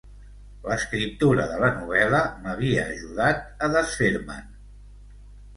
[0.69, 4.49] L'escriptura de la novel·la m'havia ajudat a desfer-me'n.